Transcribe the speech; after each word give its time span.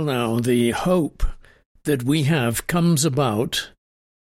Now, 0.00 0.40
the 0.40 0.70
hope 0.70 1.22
that 1.84 2.02
we 2.02 2.24
have 2.24 2.66
comes 2.66 3.04
about 3.04 3.70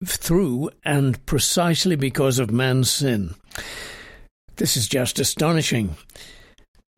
through 0.06 0.72
and 0.84 1.24
precisely 1.26 1.96
because 1.96 2.40
of 2.40 2.52
man's 2.52 2.90
sin. 2.90 3.36
This 4.56 4.76
is 4.76 4.88
just 4.88 5.20
astonishing. 5.20 5.96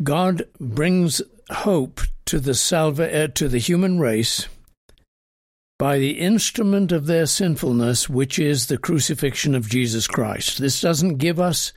God 0.02 0.44
brings 0.60 1.22
hope 1.50 2.02
to 2.26 2.40
the 2.40 2.54
salva- 2.54 3.24
uh, 3.24 3.28
to 3.28 3.48
the 3.48 3.60
human 3.60 4.00
race 4.00 4.48
by 5.78 5.98
the 5.98 6.20
instrument 6.20 6.92
of 6.92 7.06
their 7.06 7.26
sinfulness, 7.26 8.10
which 8.10 8.40
is 8.40 8.68
the 8.68 8.78
crucifixion 8.78 9.56
of 9.56 9.70
Jesus 9.70 10.08
Christ. 10.08 10.60
This 10.60 10.80
doesn't 10.80 11.18
give 11.18 11.40
us 11.40 11.74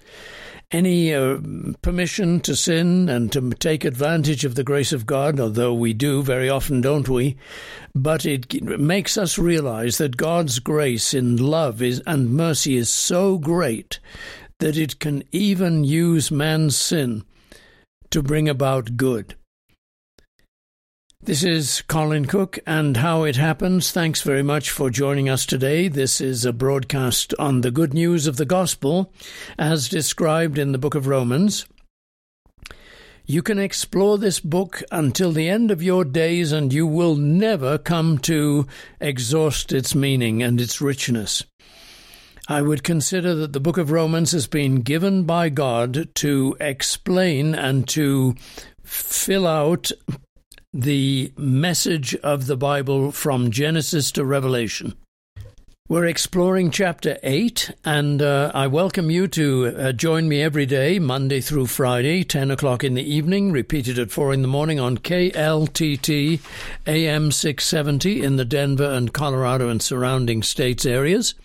any 0.73 1.15
uh, 1.15 1.39
permission 1.83 2.41
to 2.41 2.57
sin 2.57 3.09
and 3.09 3.31
to 3.33 3.51
take 3.51 3.85
advantage 3.85 4.45
of 4.45 4.55
the 4.55 4.65
grace 4.65 4.93
of 4.93 5.07
God, 5.07 5.39
although 5.39 5.75
we 5.75 5.93
do 5.93 6.23
very 6.23 6.49
often, 6.49 6.81
don't 6.81 7.09
we? 7.09 7.37
But 7.95 8.27
it 8.27 8.63
makes 8.63 9.17
us 9.17 9.39
realize 9.39 9.99
that 9.99 10.17
God's 10.17 10.59
grace 10.59 11.15
in 11.15 11.37
love 11.37 11.81
is, 11.81 12.03
and 12.07 12.35
mercy 12.35 12.77
is 12.77 12.91
so 12.91 13.39
great 13.39 14.01
that 14.59 14.77
it 14.77 14.99
can 14.99 15.23
even 15.33 15.85
use 15.85 16.31
man's 16.31 16.77
sin 16.77 17.25
to 18.11 18.23
bring 18.23 18.49
about 18.49 18.97
good. 18.97 19.37
This 21.27 21.43
is 21.43 21.83
Colin 21.89 22.27
Cook 22.27 22.61
and 22.69 22.99
How 22.99 23.25
It 23.25 23.35
Happens. 23.35 23.91
Thanks 23.91 24.23
very 24.23 24.45
much 24.45 24.71
for 24.71 24.91
joining 24.91 25.29
us 25.29 25.45
today. 25.45 25.89
This 25.89 26.21
is 26.21 26.45
a 26.45 26.53
broadcast 26.53 27.35
on 27.37 27.63
the 27.63 27.73
good 27.73 27.93
news 27.93 28.29
of 28.29 28.37
the 28.37 28.45
gospel 28.45 29.13
as 29.59 29.89
described 29.89 30.57
in 30.57 30.71
the 30.71 30.79
book 30.79 30.95
of 30.95 31.09
Romans. 31.09 31.67
You 33.25 33.43
can 33.43 33.59
explore 33.59 34.19
this 34.19 34.39
book 34.39 34.85
until 34.93 35.33
the 35.33 35.49
end 35.49 35.73
of 35.73 35.83
your 35.83 36.05
days 36.05 36.53
and 36.53 36.73
you 36.73 36.87
will 36.87 37.17
never 37.17 37.77
come 37.77 38.19
to 38.19 38.69
exhaust 39.01 39.73
its 39.73 39.97
meaning 39.97 40.45
and 40.45 40.61
its 40.61 40.81
richness. 40.81 41.43
I 42.47 42.63
would 42.63 42.85
consider 42.85 43.35
that 43.35 43.53
the 43.53 43.59
book 43.59 43.79
of 43.79 43.91
Romans 43.91 44.31
has 44.31 44.47
been 44.47 44.83
given 44.83 45.25
by 45.25 45.49
God 45.49 46.09
to 46.15 46.57
explain 46.61 47.53
and 47.53 47.89
to 47.89 48.37
fill 48.85 49.49
out 49.49 49.91
the 50.79 51.33
message 51.39 52.15
of 52.17 52.47
the 52.47 52.57
Bible 52.57 53.11
from 53.11 53.51
Genesis 53.51 54.13
to 54.13 54.25
Revelation. 54.25 54.95
We're 55.89 56.07
exploring 56.07 56.73
chapter 56.73 57.17
8, 57.23 57.71
and 57.85 58.21
uh, 58.21 58.51
I 58.53 58.67
welcome 58.67 59.09
you 59.09 59.29
to 59.29 59.67
uh, 59.67 59.93
join 59.93 60.29
me 60.29 60.43
every 60.43 60.67
day, 60.67 60.99
Monday 60.99 61.41
through 61.41 61.67
Friday, 61.67 62.25
10 62.25 62.51
o'clock 62.51 62.83
in 62.83 62.95
the 62.95 63.09
evening, 63.09 63.53
repeated 63.53 63.97
at 63.97 64.11
4 64.11 64.33
in 64.33 64.43
the 64.43 64.49
morning 64.49 64.81
on 64.81 64.99
KLTT 64.99 66.41
AM 66.89 67.31
670 67.31 68.21
in 68.21 68.35
the 68.35 68.45
Denver 68.45 68.91
and 68.91 69.13
Colorado 69.13 69.69
and 69.69 69.81
surrounding 69.81 70.43
states 70.43 70.85
areas. 70.85 71.37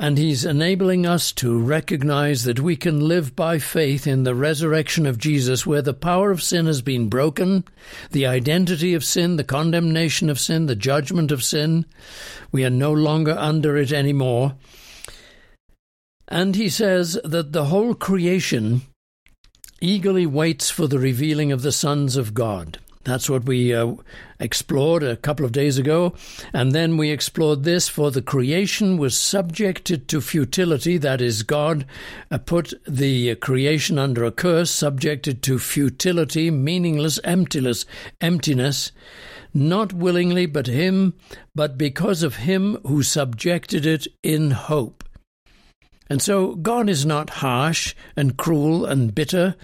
and 0.00 0.16
He's 0.16 0.46
enabling 0.46 1.04
us 1.04 1.30
to 1.32 1.60
recognize 1.60 2.44
that 2.44 2.58
we 2.58 2.74
can 2.74 3.06
live 3.06 3.36
by 3.36 3.58
faith 3.58 4.06
in 4.06 4.22
the 4.24 4.34
resurrection 4.34 5.04
of 5.04 5.18
Jesus, 5.18 5.66
where 5.66 5.82
the 5.82 5.92
power 5.92 6.30
of 6.30 6.42
sin 6.42 6.64
has 6.64 6.80
been 6.80 7.10
broken, 7.10 7.64
the 8.10 8.24
identity 8.24 8.94
of 8.94 9.04
sin, 9.04 9.36
the 9.36 9.44
condemnation 9.44 10.30
of 10.30 10.40
sin, 10.40 10.64
the 10.64 10.74
judgment 10.74 11.30
of 11.30 11.44
sin. 11.44 11.84
We 12.50 12.64
are 12.64 12.70
no 12.70 12.90
longer 12.90 13.36
under 13.38 13.76
it 13.76 13.92
anymore. 13.92 14.54
And 16.28 16.56
he 16.56 16.70
says 16.70 17.20
that 17.22 17.52
the 17.52 17.66
whole 17.66 17.94
creation 17.94 18.80
eagerly 19.82 20.24
waits 20.24 20.70
for 20.70 20.86
the 20.86 20.98
revealing 20.98 21.52
of 21.52 21.60
the 21.60 21.72
sons 21.72 22.16
of 22.16 22.32
God. 22.32 22.78
That's 23.04 23.30
what 23.30 23.44
we 23.44 23.74
uh, 23.74 23.94
explored 24.38 25.02
a 25.02 25.16
couple 25.16 25.46
of 25.46 25.52
days 25.52 25.78
ago. 25.78 26.12
And 26.52 26.72
then 26.72 26.98
we 26.98 27.10
explored 27.10 27.64
this 27.64 27.88
for 27.88 28.10
the 28.10 28.20
creation 28.20 28.98
was 28.98 29.16
subjected 29.16 30.06
to 30.08 30.20
futility. 30.20 30.98
That 30.98 31.22
is, 31.22 31.42
God 31.42 31.86
uh, 32.30 32.36
put 32.36 32.74
the 32.86 33.36
creation 33.36 33.98
under 33.98 34.24
a 34.24 34.30
curse, 34.30 34.70
subjected 34.70 35.42
to 35.44 35.58
futility, 35.58 36.50
meaningless, 36.50 37.18
emptiness, 37.24 37.86
emptiness, 38.20 38.92
not 39.54 39.94
willingly, 39.94 40.44
but 40.44 40.66
Him, 40.66 41.14
but 41.54 41.78
because 41.78 42.22
of 42.22 42.36
Him 42.36 42.76
who 42.86 43.02
subjected 43.02 43.86
it 43.86 44.06
in 44.22 44.50
hope. 44.50 45.04
And 46.10 46.20
so 46.20 46.54
God 46.54 46.90
is 46.90 47.06
not 47.06 47.30
harsh 47.30 47.94
and 48.14 48.36
cruel 48.36 48.84
and 48.84 49.14
bitter 49.14 49.54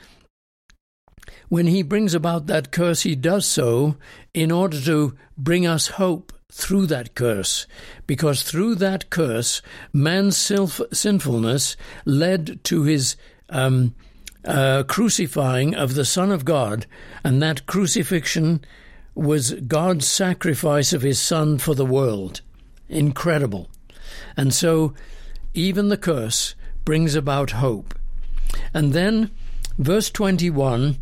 when 1.49 1.67
he 1.67 1.83
brings 1.83 2.15
about 2.15 2.47
that 2.47 2.71
curse, 2.71 3.03
he 3.03 3.15
does 3.15 3.47
so 3.47 3.97
in 4.34 4.51
order 4.51 4.81
to 4.81 5.17
bring 5.37 5.67
us 5.67 5.89
hope 5.89 6.33
through 6.51 6.87
that 6.87 7.15
curse, 7.15 7.67
because 8.07 8.43
through 8.43 8.75
that 8.77 9.11
curse, 9.11 9.61
man's 9.93 10.37
self- 10.37 10.81
sinfulness 10.93 11.77
led 12.05 12.62
to 12.65 12.83
his 12.85 13.17
um, 13.51 13.95
uh, 14.45 14.83
crucifying 14.85 15.75
of 15.75 15.95
the 15.95 16.05
Son 16.05 16.31
of 16.31 16.45
God, 16.45 16.87
and 17.23 17.43
that 17.43 17.67
crucifixion 17.67 18.65
was 19.15 19.53
God's 19.53 20.06
sacrifice 20.06 20.93
of 20.93 21.03
his 21.03 21.21
Son 21.21 21.59
for 21.59 21.75
the 21.75 21.87
world. 21.87 22.41
Incredible. 22.89 23.69
And 24.37 24.55
so, 24.55 24.95
even 25.55 25.89
the 25.89 25.97
curse 25.97 26.55
brings 26.85 27.15
about 27.15 27.53
hope. 27.53 27.95
And 28.73 28.93
then, 28.93 29.31
verse 29.79 30.11
21 30.11 30.99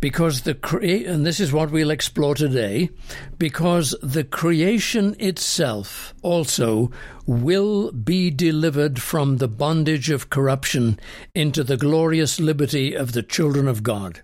because 0.00 0.42
the 0.42 0.54
crea- 0.54 1.04
and 1.04 1.24
this 1.26 1.38
is 1.38 1.52
what 1.52 1.70
we'll 1.70 1.90
explore 1.90 2.34
today 2.34 2.90
because 3.38 3.94
the 4.02 4.24
creation 4.24 5.14
itself 5.18 6.14
also 6.22 6.90
will 7.26 7.92
be 7.92 8.30
delivered 8.30 9.00
from 9.00 9.36
the 9.36 9.48
bondage 9.48 10.10
of 10.10 10.30
corruption 10.30 10.98
into 11.34 11.62
the 11.62 11.76
glorious 11.76 12.40
liberty 12.40 12.94
of 12.94 13.12
the 13.12 13.22
children 13.22 13.68
of 13.68 13.82
God. 13.82 14.22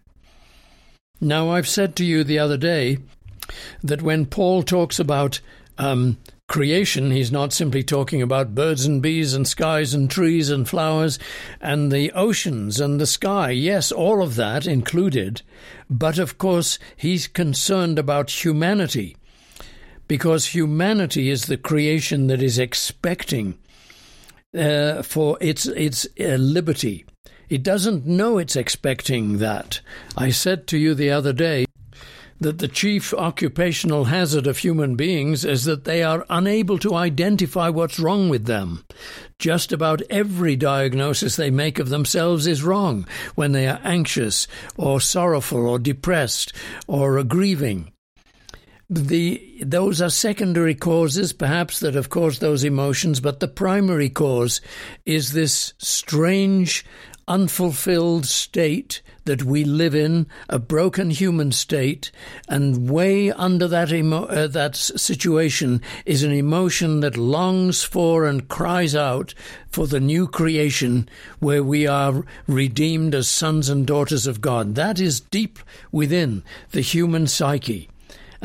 Now 1.20 1.50
I've 1.50 1.68
said 1.68 1.94
to 1.96 2.04
you 2.04 2.24
the 2.24 2.38
other 2.38 2.56
day 2.56 2.98
that 3.82 4.02
when 4.02 4.26
Paul 4.26 4.62
talks 4.62 4.98
about 4.98 5.40
um, 5.78 6.16
creation, 6.48 7.10
he's 7.10 7.32
not 7.32 7.52
simply 7.52 7.82
talking 7.82 8.22
about 8.22 8.54
birds 8.54 8.86
and 8.86 9.02
bees 9.02 9.34
and 9.34 9.46
skies 9.46 9.92
and 9.92 10.10
trees 10.10 10.48
and 10.50 10.68
flowers 10.68 11.18
and 11.60 11.90
the 11.90 12.12
oceans 12.12 12.80
and 12.80 13.00
the 13.00 13.06
sky. 13.06 13.50
Yes, 13.50 13.90
all 13.90 14.22
of 14.22 14.36
that 14.36 14.66
included. 14.66 15.42
But 15.90 16.18
of 16.18 16.38
course, 16.38 16.78
he's 16.96 17.26
concerned 17.26 17.98
about 17.98 18.44
humanity 18.44 19.16
because 20.08 20.46
humanity 20.46 21.30
is 21.30 21.46
the 21.46 21.56
creation 21.56 22.28
that 22.28 22.42
is 22.42 22.58
expecting 22.58 23.58
uh, 24.56 25.02
for 25.02 25.36
its, 25.40 25.66
its 25.66 26.06
uh, 26.18 26.36
liberty. 26.36 27.04
It 27.48 27.62
doesn't 27.62 28.06
know 28.06 28.38
it's 28.38 28.56
expecting 28.56 29.38
that. 29.38 29.80
I 30.16 30.30
said 30.30 30.66
to 30.68 30.78
you 30.78 30.94
the 30.94 31.10
other 31.10 31.32
day 31.32 31.65
that 32.40 32.58
the 32.58 32.68
chief 32.68 33.14
occupational 33.14 34.04
hazard 34.04 34.46
of 34.46 34.58
human 34.58 34.94
beings 34.96 35.44
is 35.44 35.64
that 35.64 35.84
they 35.84 36.02
are 36.02 36.26
unable 36.28 36.78
to 36.78 36.94
identify 36.94 37.68
what's 37.68 37.98
wrong 37.98 38.28
with 38.28 38.46
them. 38.46 38.84
Just 39.38 39.72
about 39.72 40.02
every 40.10 40.56
diagnosis 40.56 41.36
they 41.36 41.50
make 41.50 41.78
of 41.78 41.88
themselves 41.88 42.46
is 42.46 42.62
wrong 42.62 43.06
when 43.34 43.52
they 43.52 43.66
are 43.66 43.80
anxious 43.84 44.46
or 44.76 45.00
sorrowful 45.00 45.66
or 45.66 45.78
depressed 45.78 46.52
or 46.86 47.22
grieving. 47.22 47.92
The, 48.88 49.64
those 49.64 50.00
are 50.00 50.10
secondary 50.10 50.76
causes, 50.76 51.32
perhaps, 51.32 51.80
that 51.80 51.94
have 51.94 52.08
caused 52.08 52.40
those 52.40 52.62
emotions, 52.62 53.18
but 53.18 53.40
the 53.40 53.48
primary 53.48 54.08
cause 54.08 54.60
is 55.04 55.32
this 55.32 55.74
strange 55.78 56.84
unfulfilled 57.28 58.24
state 58.24 59.02
that 59.24 59.42
we 59.42 59.64
live 59.64 59.94
in, 59.94 60.26
a 60.48 60.58
broken 60.58 61.10
human 61.10 61.50
state, 61.50 62.10
and 62.48 62.88
way 62.88 63.32
under 63.32 63.66
that 63.66 63.92
emo- 63.92 64.26
uh, 64.26 64.46
that 64.46 64.76
situation 64.76 65.82
is 66.04 66.22
an 66.22 66.32
emotion 66.32 67.00
that 67.00 67.16
longs 67.16 67.82
for 67.82 68.24
and 68.24 68.48
cries 68.48 68.94
out 68.94 69.34
for 69.68 69.86
the 69.86 70.00
new 70.00 70.28
creation 70.28 71.08
where 71.40 71.62
we 71.62 71.86
are 71.86 72.24
redeemed 72.46 73.14
as 73.14 73.28
sons 73.28 73.68
and 73.68 73.86
daughters 73.86 74.26
of 74.26 74.40
God. 74.40 74.76
That 74.76 75.00
is 75.00 75.20
deep 75.20 75.58
within 75.90 76.44
the 76.70 76.80
human 76.80 77.26
psyche. 77.26 77.88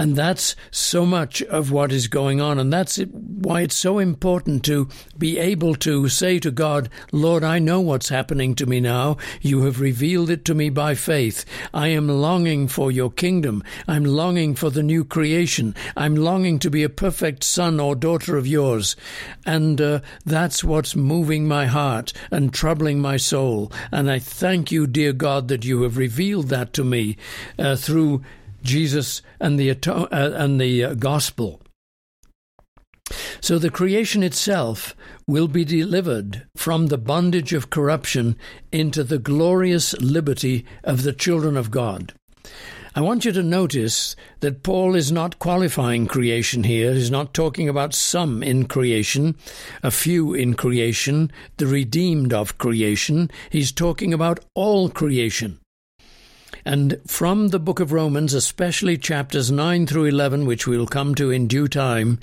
And 0.01 0.15
that's 0.15 0.56
so 0.71 1.06
much 1.06 1.44
of 1.44 1.71
what 1.71 1.92
is 1.92 2.07
going 2.07 2.42
on. 2.42 2.57
And 2.57 2.74
that's 2.74 2.98
why 2.98 3.62
it's 3.62 3.75
so 3.75 4.00
important 4.00 4.65
to 4.65 4.89
be 5.15 5.38
able 5.38 5.75
to 5.75 6.09
say 6.09 6.39
to 6.39 6.50
God, 6.50 6.89
Lord, 7.12 7.44
I 7.44 7.59
know 7.59 7.81
what's 7.81 8.09
happening 8.09 8.56
to 8.56 8.65
me 8.65 8.80
now. 8.80 9.18
You 9.42 9.62
have 9.65 9.80
revealed 9.80 10.31
it 10.31 10.44
to 10.45 10.56
me 10.56 10.71
by 10.71 10.95
faith. 10.95 11.45
I 11.71 11.89
am 11.89 12.07
longing 12.07 12.68
for 12.68 12.92
your 12.92 13.12
kingdom. 13.12 13.63
I'm 13.88 14.03
longing 14.03 14.56
for 14.56 14.71
the 14.71 14.81
new 14.81 15.06
creation. 15.06 15.75
I'm 15.95 16.15
longing 16.15 16.57
to 16.62 16.71
be 16.71 16.81
a 16.81 16.89
perfect 16.89 17.44
son 17.44 17.80
or 17.80 17.94
daughter 17.94 18.38
of 18.38 18.47
yours. 18.47 18.95
And 19.45 19.80
uh, 19.80 20.00
that's 20.25 20.63
what's 20.63 20.95
moving 20.95 21.47
my 21.47 21.68
heart 21.68 22.12
and 22.31 22.51
troubling 22.51 23.01
my 23.01 23.18
soul. 23.18 23.71
And 23.92 24.09
I 24.09 24.18
thank 24.18 24.71
you, 24.71 24.88
dear 24.88 25.13
God, 25.13 25.47
that 25.50 25.63
you 25.63 25.83
have 25.83 25.95
revealed 25.95 26.47
that 26.47 26.74
to 26.74 26.83
me 26.83 27.18
uh, 27.59 27.75
through 27.75 28.24
Jesus 28.62 29.22
and 29.40 29.60
the 29.60 29.72
uh, 29.72 30.08
and 30.12 30.60
the 30.60 30.84
uh, 30.84 30.94
gospel. 30.94 31.62
So 33.42 33.58
the 33.58 33.69
creation 33.69 34.24
itself 34.24 34.96
will 35.28 35.48
be 35.48 35.66
delivered 35.66 36.48
from 36.56 36.88
the 36.88 36.98
bondage 36.98 37.54
of 37.54 37.69
corruption 37.69 38.38
into 38.72 39.04
the 39.04 39.19
glorious 39.19 39.94
liberty 39.94 40.66
of 40.84 41.04
the 41.04 41.13
children 41.13 41.58
of 41.58 41.72
God. 41.72 42.13
I 42.94 43.00
want 43.00 43.24
you 43.24 43.31
to 43.31 43.44
notice 43.44 44.18
that 44.42 44.64
Paul 44.64 44.96
is 44.96 45.14
not 45.14 45.40
qualifying 45.40 46.07
creation 46.07 46.66
here. 46.66 46.94
He's 46.94 47.10
not 47.10 47.34
talking 47.34 47.69
about 47.69 47.94
some 47.94 48.44
in 48.44 48.66
creation, 48.66 49.38
a 49.81 49.92
few 49.92 50.34
in 50.34 50.56
creation, 50.56 51.31
the 51.56 51.68
redeemed 51.68 52.34
of 52.34 52.57
creation. 52.57 53.31
He's 53.50 53.72
talking 53.72 54.14
about 54.14 54.42
all 54.56 54.90
creation. 54.90 55.60
And 56.66 57.00
from 57.08 57.50
the 57.50 57.60
book 57.60 57.80
of 57.80 57.92
Romans, 57.92 58.34
especially 58.34 58.98
chapters 58.98 59.52
9 59.52 59.88
through 59.88 60.06
11, 60.06 60.46
which 60.46 60.68
we'll 60.68 60.88
come 60.88 61.16
to 61.16 61.31
in 61.31 61.48
due 61.48 61.68
time, 61.68 62.19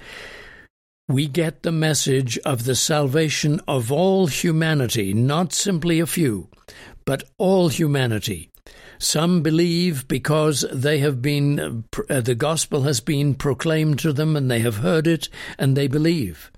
we 1.08 1.26
get 1.26 1.62
the 1.62 1.72
message 1.72 2.38
of 2.38 2.64
the 2.64 2.74
salvation 2.74 3.60
of 3.66 3.90
all 3.90 4.26
humanity, 4.26 5.14
not 5.14 5.52
simply 5.52 6.00
a 6.00 6.06
few, 6.06 6.48
but 7.04 7.24
all 7.38 7.68
humanity. 7.68 8.50
Some 8.98 9.42
believe 9.42 10.06
because 10.06 10.66
they 10.72 10.98
have 10.98 11.22
been, 11.22 11.84
uh, 12.10 12.20
the 12.20 12.34
gospel 12.34 12.82
has 12.82 13.00
been 13.00 13.34
proclaimed 13.34 14.00
to 14.00 14.12
them 14.12 14.36
and 14.36 14.50
they 14.50 14.58
have 14.60 14.78
heard 14.78 15.06
it 15.06 15.28
and 15.58 15.76
they 15.76 15.86
believe. 15.86 16.50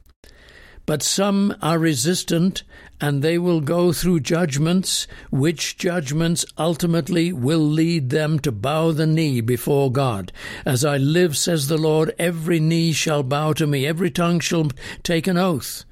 But 0.91 1.05
some 1.05 1.55
are 1.63 1.79
resistant 1.79 2.65
and 3.01 3.23
they 3.23 3.39
will 3.39 3.61
go 3.61 3.93
through 3.93 4.27
judgments, 4.27 5.07
which 5.31 5.77
judgments 5.77 6.45
ultimately 6.59 7.33
will 7.33 7.61
lead 7.61 8.11
them 8.11 8.41
to 8.41 8.51
bow 8.51 8.91
the 8.91 9.07
knee 9.07 9.41
before 9.41 9.93
God. 9.93 10.33
As 10.67 10.85
I 10.85 10.97
live, 10.97 11.37
says 11.37 11.69
the 11.69 11.79
Lord, 11.79 12.13
every 12.19 12.59
knee 12.59 12.91
shall 12.91 13.23
bow 13.23 13.53
to 13.53 13.69
me, 13.69 13.87
every 13.87 14.11
tongue 14.11 14.41
shall 14.41 14.73
take 15.05 15.29
an 15.29 15.37
oath 15.37 15.85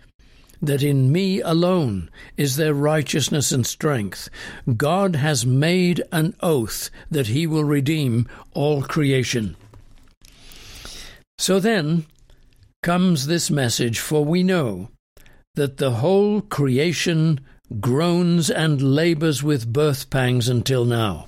that 0.60 0.82
in 0.82 1.12
me 1.12 1.40
alone 1.42 2.10
is 2.36 2.56
their 2.56 2.74
righteousness 2.74 3.52
and 3.52 3.64
strength. 3.64 4.28
God 4.76 5.14
has 5.14 5.46
made 5.46 6.02
an 6.10 6.34
oath 6.40 6.90
that 7.08 7.28
he 7.28 7.46
will 7.46 7.62
redeem 7.62 8.26
all 8.52 8.82
creation. 8.82 9.54
So 11.38 11.60
then 11.60 12.04
comes 12.82 13.26
this 13.26 13.50
message, 13.50 13.98
for 13.98 14.25
we 14.25 14.42
know 14.42 14.88
that 15.54 15.78
the 15.78 15.92
whole 15.92 16.40
creation 16.40 17.40
groans 17.80 18.48
and 18.50 18.80
labors 18.80 19.42
with 19.42 19.72
birth 19.72 20.10
pangs 20.10 20.48
until 20.48 20.84
now. 20.84 21.26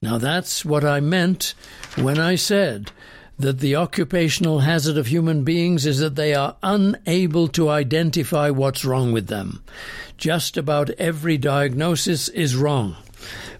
Now, 0.00 0.18
that's 0.18 0.64
what 0.64 0.84
I 0.84 1.00
meant 1.00 1.54
when 1.96 2.18
I 2.18 2.36
said 2.36 2.92
that 3.38 3.58
the 3.58 3.76
occupational 3.76 4.60
hazard 4.60 4.96
of 4.96 5.08
human 5.08 5.44
beings 5.44 5.84
is 5.84 5.98
that 5.98 6.14
they 6.14 6.34
are 6.34 6.56
unable 6.62 7.48
to 7.48 7.68
identify 7.68 8.50
what's 8.50 8.84
wrong 8.84 9.12
with 9.12 9.26
them. 9.26 9.62
Just 10.16 10.56
about 10.56 10.90
every 10.90 11.36
diagnosis 11.36 12.28
is 12.30 12.56
wrong 12.56 12.96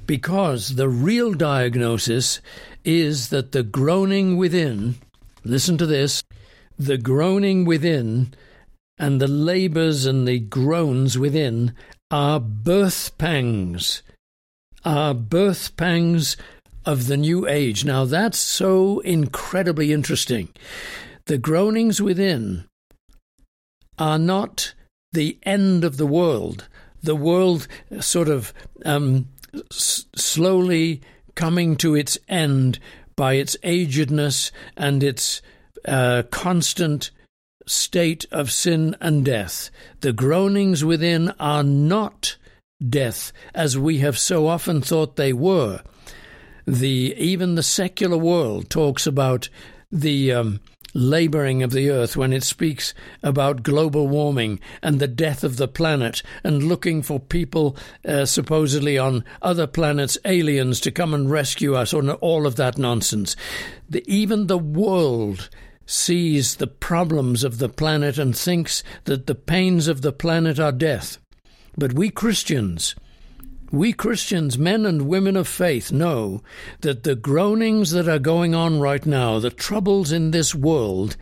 because 0.07 0.77
the 0.77 0.89
real 0.89 1.35
diagnosis 1.35 2.41
is 2.85 3.29
that 3.31 3.53
the 3.53 3.63
groaning 3.63 4.37
within, 4.37 4.95
listen 5.45 5.77
to 5.77 5.87
this, 5.87 6.23
the 6.79 6.99
groaning 6.99 7.65
within 7.65 8.35
and 8.99 9.21
the 9.21 9.29
labours 9.29 10.07
and 10.07 10.27
the 10.27 10.39
groans 10.39 11.19
within 11.19 11.75
are 12.11 12.41
birth 12.41 13.17
pangs, 13.19 14.03
are 14.85 15.15
birth 15.15 15.77
pangs 15.77 16.37
of 16.85 17.07
the 17.09 17.17
new 17.17 17.47
age. 17.49 17.85
Now 17.85 18.05
that's 18.05 18.39
so 18.39 19.01
incredibly 19.01 19.93
interesting. 19.93 20.49
The 21.27 21.39
groanings 21.39 22.01
within 22.01 22.65
are 23.99 24.19
not 24.19 24.75
the 25.13 25.39
end 25.43 25.85
of 25.85 25.97
the 25.97 26.07
world. 26.07 26.69
The 27.03 27.17
world 27.17 27.67
sort 28.01 28.29
of 28.29 28.53
um, 28.85 29.29
s- 29.71 30.07
slowly 30.15 31.03
coming 31.35 31.77
to 31.77 31.95
its 31.95 32.19
end 32.29 32.79
by 33.17 33.35
its 33.35 33.57
agedness 33.65 34.51
and 34.77 35.03
its 35.03 35.43
uh, 35.87 36.23
constant 36.31 37.11
state 37.67 38.25
of 38.31 38.53
sin 38.53 38.97
and 39.01 39.25
death. 39.25 39.71
The 40.01 40.13
groanings 40.13 40.85
within 40.85 41.31
are 41.41 41.63
not 41.63 42.37
death, 42.87 43.33
as 43.55 43.79
we 43.79 43.99
have 43.99 44.19
so 44.19 44.47
often 44.47 44.81
thought 44.81 45.17
they 45.17 45.33
were. 45.33 45.83
The 46.67 47.15
even 47.17 47.55
the 47.55 47.63
secular 47.63 48.19
world 48.19 48.71
talks 48.71 49.07
about 49.07 49.49
the 49.91 50.33
um, 50.33 50.61
laboring 50.95 51.63
of 51.63 51.71
the 51.71 51.91
earth 51.91 52.17
when 52.17 52.33
it 52.33 52.43
speaks 52.43 52.95
about 53.23 53.63
global 53.63 54.09
warming 54.09 54.59
and 54.83 54.99
the 54.99 55.07
death 55.07 55.45
of 55.45 55.59
the 55.59 55.69
planet 55.69 56.23
and 56.43 56.63
looking 56.63 57.03
for 57.03 57.21
people 57.21 57.77
uh, 58.05 58.25
supposedly 58.25 58.99
on 58.99 59.25
other 59.43 59.67
planets, 59.67 60.19
aliens, 60.25 60.81
to 60.81 60.91
come 60.91 61.15
and 61.15 61.31
rescue 61.31 61.75
us, 61.75 61.93
or 61.93 62.11
all 62.15 62.47
of 62.47 62.57
that 62.57 62.79
nonsense. 62.79 63.37
The, 63.89 64.03
even 64.13 64.47
the 64.47 64.59
world 64.59 65.49
sees 65.87 66.57
the 66.57 66.67
problems 66.67 67.45
of 67.45 67.59
the 67.59 67.69
planet 67.69 68.19
and 68.19 68.37
thinks 68.37 68.83
that 69.05 69.27
the 69.27 69.35
pains 69.35 69.89
of 69.89 70.03
the 70.03 70.13
planet 70.13 70.59
are 70.59 70.73
death. 70.73 71.19
But 71.79 71.93
we 71.93 72.11
Christians, 72.11 72.95
we 73.71 73.93
Christians, 73.93 74.59
men 74.59 74.85
and 74.85 75.09
women 75.09 75.37
of 75.37 75.49
faith, 75.49 75.93
know 75.93 76.43
that 76.81 77.03
the 77.03 77.15
groanings 77.15 77.91
that 77.93 78.09
are 78.09 78.19
going 78.19 78.55
on 78.55 78.81
right 78.81 79.05
now, 79.05 79.39
the 79.39 79.51
troubles 79.51 80.13
in 80.13 80.31
this 80.31 80.55
world, 80.55 81.17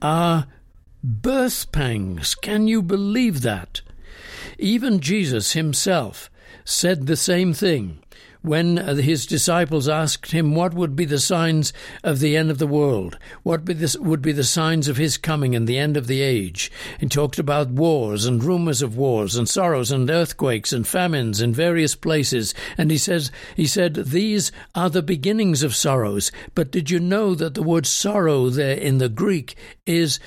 are 0.00 0.46
birth 1.02 1.70
pangs. 1.72 2.34
Can 2.34 2.68
you 2.68 2.82
believe 2.82 3.42
that? 3.42 3.82
Even 4.58 5.00
Jesus 5.00 5.52
himself 5.52 6.30
said 6.64 7.06
the 7.06 7.16
same 7.16 7.52
thing 7.52 7.98
when 8.42 8.78
uh, 8.78 8.96
his 8.96 9.26
disciples 9.26 9.88
asked 9.88 10.32
him 10.32 10.54
what 10.54 10.74
would 10.74 10.94
be 10.94 11.04
the 11.04 11.18
signs 11.18 11.72
of 12.04 12.20
the 12.20 12.36
end 12.36 12.50
of 12.50 12.58
the 12.58 12.66
world, 12.66 13.18
what 13.42 13.62
would 13.64 14.22
be 14.22 14.32
the 14.32 14.44
signs 14.44 14.88
of 14.88 14.96
his 14.96 15.16
coming 15.16 15.54
and 15.54 15.66
the 15.66 15.78
end 15.78 15.96
of 15.96 16.06
the 16.06 16.20
age. 16.20 16.70
He 16.98 17.06
talked 17.06 17.38
about 17.38 17.70
wars 17.70 18.26
and 18.26 18.42
rumors 18.42 18.82
of 18.82 18.96
wars 18.96 19.36
and 19.36 19.48
sorrows 19.48 19.90
and 19.90 20.10
earthquakes 20.10 20.72
and 20.72 20.86
famines 20.86 21.40
in 21.40 21.54
various 21.54 21.94
places. 21.94 22.54
And 22.76 22.90
he 22.90 22.98
says, 22.98 23.30
he 23.56 23.66
said, 23.66 23.94
these 23.94 24.52
are 24.74 24.90
the 24.90 25.02
beginnings 25.02 25.62
of 25.62 25.74
sorrows. 25.74 26.32
But 26.54 26.70
did 26.70 26.90
you 26.90 26.98
know 26.98 27.34
that 27.34 27.54
the 27.54 27.62
word 27.62 27.86
sorrow 27.86 28.48
there 28.48 28.76
in 28.76 28.98
the 28.98 29.08
Greek 29.08 29.56
is 29.86 30.18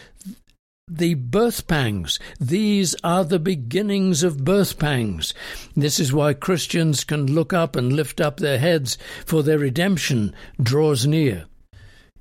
the 0.88 1.16
birth 1.16 1.66
pangs. 1.68 2.20
These 2.40 2.96
are 3.04 3.24
the 3.26 3.40
beginnings 3.40 4.22
of 4.22 4.46
birth 4.46 4.78
pangs. 4.78 5.34
This 5.76 6.00
is 6.00 6.14
why 6.14 6.36
Christians 6.36 7.04
can 7.04 7.26
look 7.26 7.54
up 7.54 7.76
and 7.76 7.94
lift 7.94 8.22
up 8.22 8.38
their 8.38 8.60
heads, 8.60 8.96
for 9.26 9.42
their 9.42 9.58
redemption 9.58 10.36
draws 10.62 11.08
near. 11.08 11.46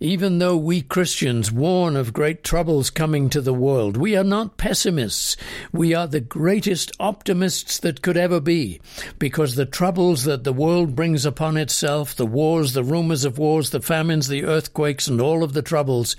Even 0.01 0.39
though 0.39 0.57
we 0.57 0.81
Christians 0.81 1.53
warn 1.53 1.95
of 1.95 2.15
great 2.15 2.43
troubles 2.43 2.89
coming 2.89 3.29
to 3.29 3.43
the 3.43 3.53
world, 3.53 3.99
we 3.99 4.17
are 4.17 4.25
not 4.25 4.57
pessimists. 4.57 5.37
We 5.71 5.95
are 5.95 6.07
the 6.07 6.21
greatest 6.21 6.91
optimists 6.99 7.79
that 7.81 8.01
could 8.01 8.17
ever 8.17 8.41
be, 8.41 8.81
because 9.19 9.57
the 9.57 9.67
troubles 9.67 10.25
that 10.25 10.45
the 10.45 10.55
world 10.55 10.97
brings 10.97 11.27
upon 11.27 11.59
itself, 11.59 12.17
the 12.17 12.27
wars, 12.27 12.73
the 12.73 12.83
rumors 12.83 13.27
of 13.27 13.39
wars, 13.39 13.71
the 13.71 13.83
famines, 13.83 14.29
the 14.29 14.45
earthquakes, 14.45 15.07
and 15.07 15.21
all 15.21 15.45
of 15.45 15.53
the 15.53 15.63
troubles, 15.63 16.17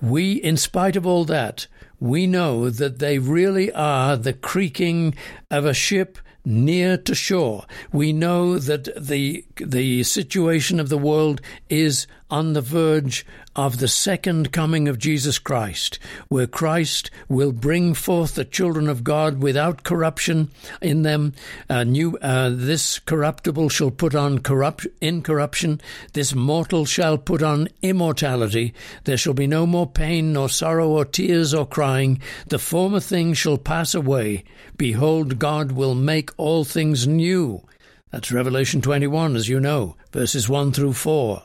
we, 0.00 0.32
in 0.32 0.56
spite 0.56 0.96
of 0.96 1.06
all 1.06 1.24
that, 1.26 1.66
we 1.98 2.26
know 2.26 2.70
that 2.70 2.98
they 2.98 3.18
really 3.18 3.70
are 3.72 4.16
the 4.16 4.32
creaking 4.32 5.14
of 5.50 5.64
a 5.66 5.74
ship 5.74 6.18
near 6.44 6.96
to 6.96 7.14
shore. 7.14 7.64
We 7.92 8.12
know 8.12 8.58
that 8.58 8.88
the 8.96 9.44
the 9.56 10.02
situation 10.02 10.80
of 10.80 10.88
the 10.88 10.98
world 10.98 11.40
is 11.68 12.06
on 12.30 12.52
the 12.52 12.60
verge 12.60 13.26
of 13.56 13.78
the 13.78 13.88
second 13.88 14.52
coming 14.52 14.86
of 14.86 14.98
Jesus 14.98 15.38
Christ, 15.38 15.98
where 16.28 16.46
Christ 16.46 17.10
will 17.28 17.50
bring 17.50 17.94
forth 17.94 18.36
the 18.36 18.44
children 18.44 18.88
of 18.88 19.02
God 19.02 19.42
without 19.42 19.82
corruption 19.82 20.50
in 20.80 21.02
them. 21.02 21.34
Uh, 21.68 21.82
new, 21.82 22.16
uh, 22.18 22.50
this 22.52 23.00
corruptible 23.00 23.68
shall 23.68 23.90
put 23.90 24.14
on 24.14 24.38
corrupt 24.38 24.86
incorruption. 25.00 25.80
This 26.12 26.32
mortal 26.32 26.84
shall 26.84 27.18
put 27.18 27.42
on 27.42 27.68
immortality. 27.82 28.72
There 29.04 29.16
shall 29.16 29.34
be 29.34 29.48
no 29.48 29.66
more 29.66 29.88
pain, 29.88 30.32
nor 30.32 30.48
sorrow, 30.48 30.88
or 30.88 31.04
tears, 31.04 31.52
or 31.52 31.66
crying. 31.66 32.20
The 32.46 32.58
former 32.60 33.00
things 33.00 33.36
shall 33.36 33.58
pass 33.58 33.94
away. 33.94 34.44
Behold, 34.76 35.38
God 35.38 35.72
will 35.72 35.94
make 35.94 36.29
all 36.36 36.64
things 36.64 37.06
new. 37.06 37.62
That's 38.10 38.32
Revelation 38.32 38.80
21, 38.80 39.36
as 39.36 39.48
you 39.48 39.60
know, 39.60 39.96
verses 40.12 40.48
1 40.48 40.72
through 40.72 40.94
4. 40.94 41.42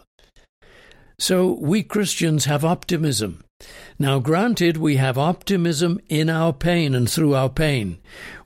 So 1.18 1.58
we 1.62 1.84
Christians 1.84 2.46
have 2.46 2.65
optimism. 2.65 3.44
Now, 3.98 4.20
granted, 4.20 4.77
we 4.77 4.98
have 4.98 5.18
optimism 5.18 6.00
in 6.10 6.30
our 6.30 6.51
pain 6.51 6.94
and 6.94 7.10
through 7.10 7.36
our 7.36 7.50
pain. 7.50 8.00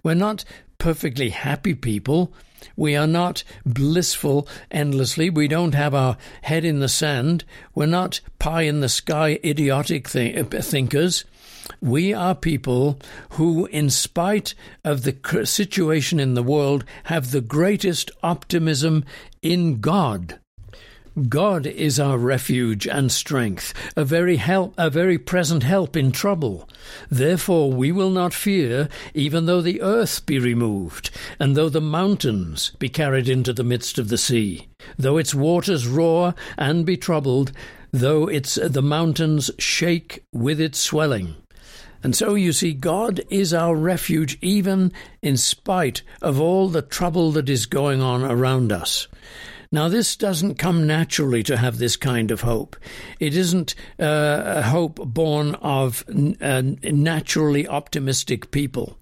We're 0.04 0.14
not 0.14 0.46
perfectly 0.78 1.30
happy 1.30 1.74
people. 1.74 2.34
We 2.76 2.96
are 2.96 3.08
not 3.08 3.44
blissful 3.66 4.48
endlessly. 4.70 5.30
We 5.30 5.48
don't 5.48 5.74
have 5.74 5.96
our 5.96 6.18
head 6.44 6.66
in 6.66 6.80
the 6.80 6.90
sand. 6.90 7.46
We're 7.74 7.86
not 7.86 8.20
pie 8.38 8.64
in 8.64 8.82
the 8.82 8.90
sky 8.90 9.40
idiotic 9.44 10.10
th- 10.10 10.46
thinkers. 10.46 11.26
We 11.82 12.14
are 12.14 12.36
people 12.36 13.00
who, 13.32 13.66
in 13.68 13.90
spite 13.90 14.54
of 14.84 15.04
the 15.04 15.46
situation 15.46 16.20
in 16.20 16.34
the 16.34 16.44
world, 16.44 16.84
have 17.06 17.32
the 17.32 17.42
greatest 17.42 18.12
optimism 18.24 19.06
in 19.42 19.80
God. 19.80 20.40
God 21.28 21.66
is 21.66 22.00
our 22.00 22.18
refuge 22.18 22.88
and 22.88 23.12
strength, 23.12 23.74
a 23.98 24.06
very 24.06 24.38
help, 24.38 24.74
a 24.78 24.90
very 24.90 25.18
present 25.18 25.64
help 25.64 25.98
in 25.98 26.12
trouble. 26.12 26.70
Therefore 27.10 27.74
we 27.74 27.92
will 27.92 28.12
not 28.12 28.34
fear, 28.34 28.88
even 29.14 29.46
though 29.46 29.62
the 29.62 29.82
earth 29.82 30.26
be 30.26 30.40
removed, 30.40 31.10
and 31.40 31.56
though 31.58 31.68
the 31.68 31.82
mountains 31.82 32.72
be 32.80 32.90
carried 32.90 33.28
into 33.28 33.52
the 33.52 33.64
midst 33.64 33.98
of 33.98 34.10
the 34.10 34.18
sea, 34.18 34.68
though 34.98 35.18
its 35.18 35.36
waters 35.36 35.88
roar 35.88 36.36
and 36.58 36.86
be 36.86 36.96
troubled, 36.96 37.52
though 37.92 38.28
its 38.28 38.56
the 38.56 38.84
mountains 38.84 39.52
shake 39.58 40.24
with 40.32 40.62
its 40.62 40.80
swelling. 40.80 41.36
And 42.04 42.16
so 42.16 42.36
you 42.36 42.54
see, 42.54 42.74
God 42.74 43.22
is 43.30 43.54
our 43.54 43.76
refuge 43.76 44.38
even 44.42 44.92
in 45.22 45.38
spite 45.38 46.02
of 46.22 46.40
all 46.40 46.70
the 46.70 46.82
trouble 46.82 47.32
that 47.32 47.50
is 47.50 47.66
going 47.66 48.02
on 48.02 48.24
around 48.24 48.72
us. 48.72 49.08
Now, 49.72 49.88
this 49.88 50.16
doesn't 50.16 50.56
come 50.56 50.88
naturally 50.88 51.44
to 51.44 51.56
have 51.56 51.78
this 51.78 51.96
kind 51.96 52.32
of 52.32 52.42
hope. 52.42 52.76
It 53.20 53.36
isn't 53.36 53.76
uh, 54.00 54.42
a 54.46 54.62
hope 54.64 54.96
born 54.96 55.54
of 55.56 56.04
uh, 56.42 56.64
naturally 56.84 57.68
optimistic 57.68 58.50
people. 58.50 58.98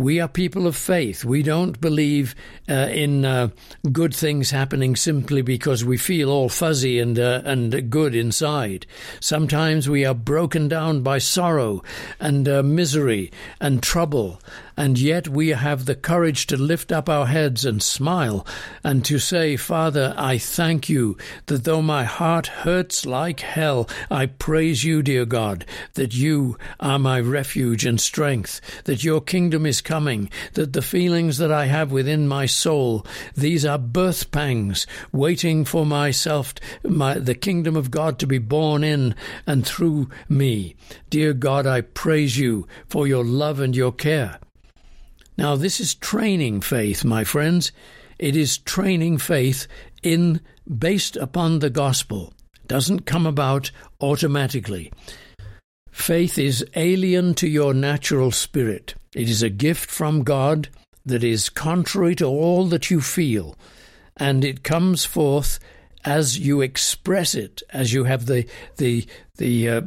We 0.00 0.18
are 0.18 0.28
people 0.28 0.66
of 0.66 0.76
faith. 0.76 1.26
We 1.26 1.42
don't 1.42 1.78
believe 1.78 2.34
uh, 2.70 2.88
in 2.90 3.26
uh, 3.26 3.48
good 3.92 4.14
things 4.14 4.50
happening 4.50 4.96
simply 4.96 5.42
because 5.42 5.84
we 5.84 5.98
feel 5.98 6.30
all 6.30 6.48
fuzzy 6.48 6.98
and 6.98 7.18
uh, 7.18 7.42
and 7.44 7.90
good 7.90 8.14
inside. 8.14 8.86
Sometimes 9.20 9.90
we 9.90 10.06
are 10.06 10.14
broken 10.14 10.68
down 10.68 11.02
by 11.02 11.18
sorrow 11.18 11.82
and 12.18 12.48
uh, 12.48 12.62
misery 12.62 13.30
and 13.60 13.82
trouble, 13.82 14.40
and 14.74 14.98
yet 14.98 15.28
we 15.28 15.48
have 15.48 15.84
the 15.84 15.94
courage 15.94 16.46
to 16.46 16.56
lift 16.56 16.90
up 16.90 17.10
our 17.10 17.26
heads 17.26 17.66
and 17.66 17.82
smile 17.82 18.46
and 18.82 19.04
to 19.04 19.18
say, 19.18 19.54
Father, 19.54 20.14
I 20.16 20.38
thank 20.38 20.88
you 20.88 21.18
that 21.46 21.64
though 21.64 21.82
my 21.82 22.04
heart 22.04 22.46
hurts 22.46 23.04
like 23.04 23.40
hell, 23.40 23.86
I 24.10 24.24
praise 24.24 24.82
you, 24.82 25.02
dear 25.02 25.26
God, 25.26 25.66
that 25.94 26.14
you 26.14 26.56
are 26.78 26.98
my 26.98 27.20
refuge 27.20 27.84
and 27.84 28.00
strength, 28.00 28.62
that 28.84 29.04
your 29.04 29.20
kingdom 29.30 29.64
is 29.64 29.80
coming, 29.80 30.28
that 30.54 30.72
the 30.72 30.82
feelings 30.82 31.38
that 31.38 31.52
I 31.52 31.66
have 31.66 31.92
within 31.92 32.26
my 32.26 32.46
soul, 32.46 33.06
these 33.36 33.64
are 33.64 33.78
birth 33.78 34.32
pangs, 34.32 34.88
waiting 35.12 35.64
for 35.64 35.86
myself, 35.86 36.52
my, 36.82 37.14
the 37.14 37.36
kingdom 37.36 37.76
of 37.76 37.92
God 37.92 38.18
to 38.18 38.26
be 38.26 38.38
born 38.38 38.82
in 38.82 39.14
and 39.46 39.64
through 39.64 40.10
me. 40.28 40.74
Dear 41.10 41.32
God, 41.32 41.64
I 41.64 41.82
praise 41.82 42.38
you 42.38 42.66
for 42.88 43.06
your 43.06 43.24
love 43.24 43.60
and 43.60 43.76
your 43.76 43.92
care. 43.92 44.40
Now, 45.38 45.54
this 45.54 45.78
is 45.78 45.94
training 45.94 46.62
faith, 46.62 47.04
my 47.04 47.22
friends. 47.22 47.70
It 48.18 48.34
is 48.34 48.58
training 48.58 49.18
faith 49.18 49.68
in 50.02 50.40
based 50.66 51.16
upon 51.16 51.60
the 51.60 51.70
gospel. 51.70 52.34
It 52.56 52.66
doesn't 52.66 53.06
come 53.06 53.26
about 53.26 53.70
automatically. 54.00 54.90
Faith 56.00 56.38
is 56.38 56.64
alien 56.74 57.34
to 57.34 57.46
your 57.46 57.74
natural 57.74 58.30
spirit. 58.30 58.94
It 59.14 59.28
is 59.28 59.42
a 59.42 59.50
gift 59.50 59.90
from 59.90 60.24
God 60.24 60.68
that 61.04 61.22
is 61.22 61.50
contrary 61.50 62.14
to 62.16 62.24
all 62.24 62.66
that 62.68 62.90
you 62.90 63.02
feel, 63.02 63.54
and 64.16 64.42
it 64.42 64.64
comes 64.64 65.04
forth 65.04 65.60
as 66.04 66.38
you 66.38 66.62
express 66.62 67.34
it, 67.34 67.62
as 67.70 67.92
you 67.92 68.04
have 68.04 68.24
the 68.26 68.46
the 68.78 69.06
the 69.36 69.68
uh, 69.68 69.82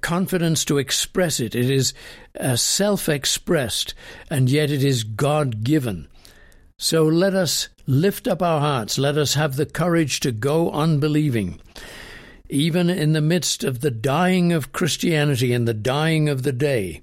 confidence 0.00 0.64
to 0.66 0.78
express 0.78 1.40
it. 1.40 1.56
It 1.56 1.68
is 1.68 1.92
uh, 2.38 2.54
self-expressed, 2.56 3.94
and 4.30 4.48
yet 4.48 4.70
it 4.70 4.84
is 4.84 5.02
God-given. 5.02 6.08
So 6.78 7.02
let 7.04 7.34
us 7.34 7.68
lift 7.86 8.28
up 8.28 8.42
our 8.42 8.60
hearts. 8.60 8.96
Let 8.96 9.18
us 9.18 9.34
have 9.34 9.56
the 9.56 9.66
courage 9.66 10.20
to 10.20 10.32
go 10.32 10.70
on 10.70 11.00
believing. 11.00 11.60
Even 12.52 12.90
in 12.90 13.14
the 13.14 13.22
midst 13.22 13.64
of 13.64 13.80
the 13.80 13.90
dying 13.90 14.52
of 14.52 14.72
Christianity 14.72 15.54
and 15.54 15.66
the 15.66 15.72
dying 15.72 16.28
of 16.28 16.42
the 16.42 16.52
day, 16.52 17.00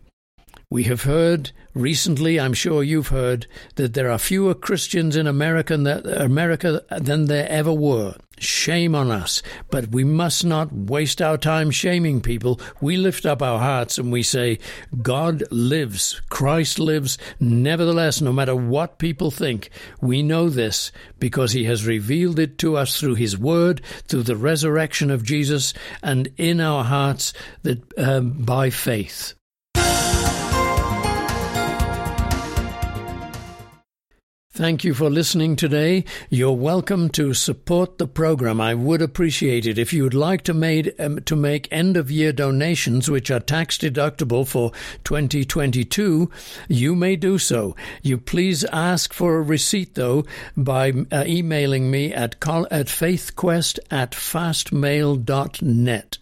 we 0.70 0.84
have 0.84 1.02
heard 1.02 1.50
recently, 1.74 2.40
I'm 2.40 2.54
sure 2.54 2.84
you've 2.84 3.08
heard, 3.08 3.48
that 3.74 3.96
there 3.96 4.12
are 4.12 4.20
fewer 4.20 4.54
Christians 4.54 5.16
in 5.16 5.26
America 5.26 5.76
than, 5.76 7.26
there 7.26 7.50
ever 7.50 7.74
were. 7.74 8.14
Shame 8.40 8.96
on 8.96 9.12
us. 9.12 9.42
But 9.70 9.90
we 9.90 10.04
must 10.04 10.46
not 10.46 10.72
waste 10.72 11.22
our 11.22 11.38
time 11.38 11.72
shaming 11.72 12.22
people. 12.22 12.60
We 12.82 12.98
lift 12.98 13.26
up 13.26 13.42
our 13.42 13.60
hearts 13.60 13.98
and 13.98 14.12
we 14.12 14.24
say, 14.24 14.60
God 15.02 15.44
lives. 15.52 16.22
Christ 16.30 16.80
lives. 16.80 17.18
Nevertheless, 17.40 18.22
no 18.22 18.34
matter 18.34 18.56
what 18.56 19.00
people 19.00 19.32
think, 19.32 19.70
we 20.02 20.24
know 20.24 20.50
this 20.50 20.92
because 21.20 21.52
he 21.52 21.66
has 21.66 21.86
revealed 21.86 22.40
it 22.40 22.58
to 22.60 22.78
us 22.78 23.00
through 23.00 23.16
his 23.16 23.38
word, 23.38 23.82
through 24.08 24.24
the 24.24 24.36
resurrection 24.36 25.12
of 25.12 25.24
Jesus, 25.24 25.74
and 26.02 26.30
in 26.38 26.60
our 26.60 26.84
hearts 26.84 27.34
that 27.64 27.82
um, 27.98 28.32
by 28.32 28.70
faith. 28.70 29.36
Thank 34.60 34.84
you 34.84 34.94
for 34.94 35.10
listening 35.10 35.56
today. 35.56 36.04
You're 36.30 36.52
welcome 36.52 37.08
to 37.12 37.34
support 37.34 37.98
the 37.98 38.08
program. 38.08 38.60
I 38.60 38.74
would 38.74 39.02
appreciate 39.02 39.66
it 39.66 39.78
if 39.78 39.94
you 39.94 40.04
would 40.04 40.14
like 40.14 40.42
to 40.42 40.54
made 40.54 40.94
um, 41.00 41.22
to 41.22 41.38
make 41.38 41.72
end 41.72 41.96
of 41.96 42.12
year 42.12 42.34
donations 42.34 43.10
which 43.10 43.32
are 43.32 43.40
tax 43.40 43.78
deductible 43.78 44.46
for 44.46 44.74
2022. 45.06 46.30
You 46.68 46.94
may 46.94 47.16
do 47.16 47.38
so. 47.38 47.74
You 48.02 48.18
please 48.18 48.66
ask 48.66 49.14
for 49.14 49.38
a 49.38 49.42
receipt 49.42 49.96
though 49.96 50.26
by 50.58 50.92
uh, 51.10 51.24
emailing 51.26 51.90
me 51.90 52.14
at 52.14 52.42
call, 52.42 52.68
at 52.70 52.88
faithquest 52.88 53.80
at 53.90 54.12
fastmail.net. 54.12 56.18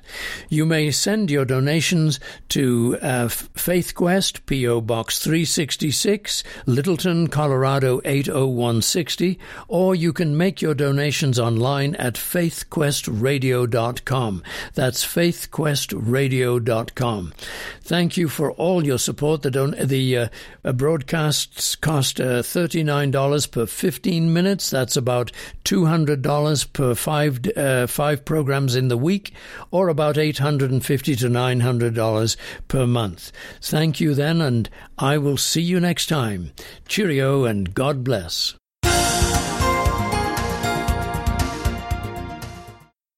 You 0.48 0.66
may 0.68 0.92
send 0.92 1.32
your 1.32 1.46
donations 1.46 2.20
to 2.50 3.00
uh, 3.02 3.30
FaithQuest 3.30 4.46
PO 4.46 4.82
Box 4.82 5.18
366 5.18 6.44
Littleton, 6.68 7.30
Colorado 7.30 8.00
8 8.06 8.27
80160, 8.28 9.40
or 9.68 9.96
you 9.96 10.14
can 10.14 10.38
make 10.38 10.62
your 10.62 10.74
donations 10.74 11.38
online 11.40 11.96
at 11.96 12.14
faithquestradio.com. 12.16 14.44
That's 14.74 15.06
faithquestradio.com. 15.06 17.34
Thank 17.82 18.18
you 18.18 18.30
for 18.30 18.52
all 18.52 18.86
your 18.86 19.00
support. 19.00 19.42
The, 19.42 19.52
don- 19.52 19.76
the 19.80 20.18
uh, 20.18 20.28
broadcasts 20.74 21.76
cost 21.76 22.20
uh, 22.20 22.42
$39 22.42 23.52
per 23.52 23.66
15 23.66 24.34
minutes. 24.34 24.70
That's 24.70 24.98
about 24.98 25.32
$200 25.66 26.74
per 26.74 26.96
five, 26.96 27.40
uh, 27.56 27.88
five 27.88 28.26
programs 28.26 28.76
in 28.76 28.90
the 28.90 28.98
week, 28.98 29.34
or 29.72 29.88
about 29.90 30.18
850 30.18 31.16
to 31.16 31.28
$900 31.28 32.38
per 32.68 32.88
month. 32.88 33.32
Thank 33.62 34.00
you 34.00 34.14
then, 34.14 34.42
and 34.42 34.70
I 34.98 35.18
will 35.18 35.38
see 35.38 35.62
you 35.62 35.80
next 35.80 36.08
time. 36.08 36.52
Cheerio 36.88 37.46
and 37.46 37.74
God 37.74 38.04
bless 38.04 38.17
less. 38.18 38.56